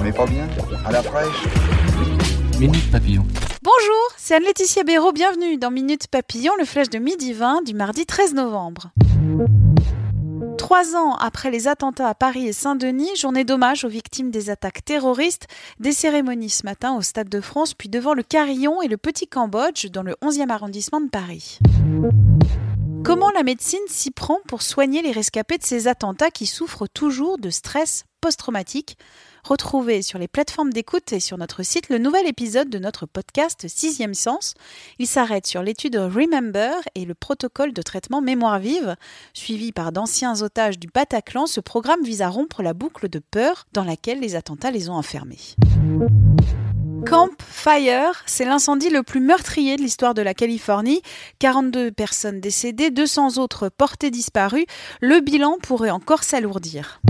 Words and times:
On 0.00 0.02
n'est 0.02 0.12
pas 0.12 0.24
bien 0.24 0.48
À 0.86 0.92
la 0.92 1.02
fraîche 1.02 1.44
Minute 2.58 2.90
Papillon. 2.90 3.22
Bonjour, 3.62 4.08
c'est 4.16 4.34
Anne-Laetitia 4.34 4.82
Béraud, 4.82 5.12
bienvenue 5.12 5.58
dans 5.58 5.70
Minute 5.70 6.06
Papillon, 6.06 6.54
le 6.58 6.64
flash 6.64 6.88
de 6.88 6.98
midi 6.98 7.34
20 7.34 7.66
du 7.66 7.74
mardi 7.74 8.06
13 8.06 8.32
novembre. 8.32 8.92
Trois 10.56 10.96
ans 10.96 11.16
après 11.16 11.50
les 11.50 11.68
attentats 11.68 12.08
à 12.08 12.14
Paris 12.14 12.46
et 12.46 12.54
Saint-Denis, 12.54 13.14
journée 13.14 13.44
d'hommage 13.44 13.84
aux 13.84 13.90
victimes 13.90 14.30
des 14.30 14.48
attaques 14.48 14.86
terroristes, 14.86 15.48
des 15.80 15.92
cérémonies 15.92 16.48
ce 16.48 16.64
matin 16.64 16.96
au 16.96 17.02
Stade 17.02 17.28
de 17.28 17.42
France, 17.42 17.74
puis 17.74 17.90
devant 17.90 18.14
le 18.14 18.22
Carillon 18.22 18.80
et 18.80 18.88
le 18.88 18.96
Petit 18.96 19.28
Cambodge 19.28 19.88
dans 19.88 20.02
le 20.02 20.14
11e 20.22 20.48
arrondissement 20.48 21.02
de 21.02 21.10
Paris. 21.10 21.58
Comment 23.04 23.30
la 23.32 23.42
médecine 23.42 23.78
s'y 23.86 24.10
prend 24.10 24.38
pour 24.48 24.62
soigner 24.62 25.02
les 25.02 25.12
rescapés 25.12 25.58
de 25.58 25.64
ces 25.64 25.88
attentats 25.88 26.30
qui 26.30 26.46
souffrent 26.46 26.86
toujours 26.86 27.36
de 27.36 27.50
stress 27.50 28.04
post-traumatique 28.20 28.96
Retrouvez 29.44 30.02
sur 30.02 30.18
les 30.18 30.28
plateformes 30.28 30.72
d'écoute 30.72 31.12
et 31.12 31.20
sur 31.20 31.38
notre 31.38 31.62
site 31.62 31.88
le 31.88 31.98
nouvel 31.98 32.26
épisode 32.26 32.68
de 32.68 32.78
notre 32.78 33.06
podcast 33.06 33.66
Sixième 33.68 34.14
Sens. 34.14 34.54
Il 34.98 35.06
s'arrête 35.06 35.46
sur 35.46 35.62
l'étude 35.62 35.96
Remember 35.96 36.74
et 36.94 37.04
le 37.04 37.14
protocole 37.14 37.72
de 37.72 37.82
traitement 37.82 38.20
mémoire 38.20 38.58
vive. 38.58 38.96
Suivi 39.32 39.72
par 39.72 39.92
d'anciens 39.92 40.42
otages 40.42 40.78
du 40.78 40.88
Bataclan, 40.88 41.46
ce 41.46 41.60
programme 41.60 42.02
vise 42.04 42.22
à 42.22 42.28
rompre 42.28 42.62
la 42.62 42.74
boucle 42.74 43.08
de 43.08 43.18
peur 43.18 43.66
dans 43.72 43.84
laquelle 43.84 44.20
les 44.20 44.36
attentats 44.36 44.70
les 44.70 44.90
ont 44.90 44.94
enfermés. 44.94 45.56
Camp 47.06 47.30
Fire, 47.42 48.22
c'est 48.26 48.44
l'incendie 48.44 48.90
le 48.90 49.02
plus 49.02 49.20
meurtrier 49.20 49.76
de 49.76 49.82
l'histoire 49.82 50.12
de 50.12 50.22
la 50.22 50.34
Californie. 50.34 51.00
42 51.38 51.92
personnes 51.92 52.40
décédées, 52.40 52.90
200 52.90 53.38
autres 53.38 53.70
portées 53.70 54.10
disparues. 54.10 54.66
Le 55.00 55.20
bilan 55.20 55.56
pourrait 55.62 55.90
encore 55.90 56.24
s'alourdir. 56.24 57.00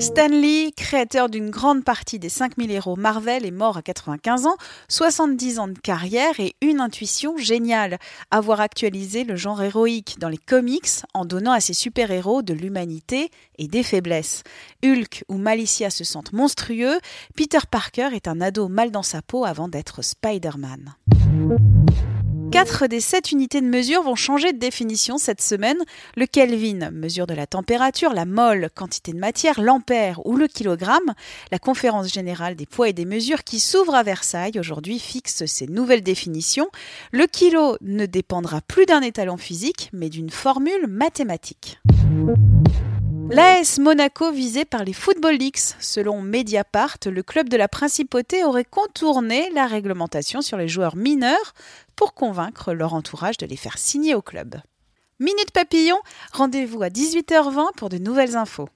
Stanley, 0.00 0.70
créateur 0.76 1.28
d'une 1.28 1.50
grande 1.50 1.82
partie 1.82 2.20
des 2.20 2.28
5000 2.28 2.70
héros 2.70 2.94
Marvel, 2.94 3.44
est 3.44 3.50
mort 3.50 3.76
à 3.76 3.82
95 3.82 4.46
ans, 4.46 4.56
70 4.88 5.58
ans 5.58 5.66
de 5.66 5.78
carrière 5.78 6.38
et 6.38 6.54
une 6.60 6.80
intuition 6.80 7.36
géniale, 7.36 7.98
avoir 8.30 8.60
actualisé 8.60 9.24
le 9.24 9.34
genre 9.34 9.60
héroïque 9.60 10.16
dans 10.20 10.28
les 10.28 10.38
comics 10.38 10.88
en 11.14 11.24
donnant 11.24 11.50
à 11.50 11.58
ses 11.58 11.74
super-héros 11.74 12.42
de 12.42 12.54
l'humanité 12.54 13.32
et 13.58 13.66
des 13.66 13.82
faiblesses. 13.82 14.44
Hulk 14.84 15.24
ou 15.28 15.36
Malicia 15.36 15.90
se 15.90 16.04
sentent 16.04 16.32
monstrueux, 16.32 17.00
Peter 17.34 17.58
Parker 17.68 18.10
est 18.12 18.28
un 18.28 18.40
ado 18.40 18.68
mal 18.68 18.92
dans 18.92 19.02
sa 19.02 19.20
peau 19.20 19.44
avant 19.44 19.66
d'être 19.66 20.02
Spider-Man. 20.02 20.94
Quatre 22.50 22.86
des 22.86 23.00
sept 23.00 23.30
unités 23.30 23.60
de 23.60 23.66
mesure 23.66 24.02
vont 24.02 24.14
changer 24.14 24.54
de 24.54 24.58
définition 24.58 25.18
cette 25.18 25.42
semaine. 25.42 25.76
Le 26.16 26.24
Kelvin, 26.24 26.90
mesure 26.90 27.26
de 27.26 27.34
la 27.34 27.46
température, 27.46 28.14
la 28.14 28.24
mole, 28.24 28.70
quantité 28.74 29.12
de 29.12 29.18
matière, 29.18 29.60
l'ampère 29.60 30.24
ou 30.26 30.34
le 30.34 30.48
kilogramme. 30.48 31.12
La 31.52 31.58
conférence 31.58 32.10
générale 32.12 32.56
des 32.56 32.64
poids 32.64 32.88
et 32.88 32.94
des 32.94 33.04
mesures 33.04 33.44
qui 33.44 33.60
s'ouvre 33.60 33.94
à 33.94 34.02
Versailles 34.02 34.58
aujourd'hui 34.58 34.98
fixe 34.98 35.44
ces 35.44 35.66
nouvelles 35.66 36.02
définitions. 36.02 36.68
Le 37.12 37.26
kilo 37.26 37.76
ne 37.82 38.06
dépendra 38.06 38.62
plus 38.62 38.86
d'un 38.86 39.02
étalon 39.02 39.36
physique, 39.36 39.90
mais 39.92 40.08
d'une 40.08 40.30
formule 40.30 40.86
mathématique. 40.88 41.78
L'AS 43.30 43.78
Monaco 43.78 44.32
visé 44.32 44.64
par 44.64 44.84
les 44.84 44.94
Football 44.94 45.36
Leagues. 45.36 45.58
Selon 45.80 46.22
Mediapart, 46.22 46.96
le 47.04 47.22
club 47.22 47.50
de 47.50 47.58
la 47.58 47.68
Principauté 47.68 48.42
aurait 48.42 48.64
contourné 48.64 49.50
la 49.50 49.66
réglementation 49.66 50.40
sur 50.40 50.56
les 50.56 50.66
joueurs 50.66 50.96
mineurs 50.96 51.52
pour 51.94 52.14
convaincre 52.14 52.72
leur 52.72 52.94
entourage 52.94 53.36
de 53.36 53.44
les 53.44 53.56
faire 53.56 53.76
signer 53.76 54.14
au 54.14 54.22
club. 54.22 54.56
Minute 55.20 55.50
Papillon, 55.52 55.98
rendez-vous 56.32 56.82
à 56.82 56.88
18h20 56.88 57.74
pour 57.76 57.90
de 57.90 57.98
nouvelles 57.98 58.36
infos. 58.36 58.68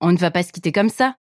On 0.00 0.12
ne 0.12 0.18
va 0.18 0.30
pas 0.30 0.44
se 0.44 0.52
quitter 0.52 0.70
comme 0.70 0.90
ça. 0.90 1.16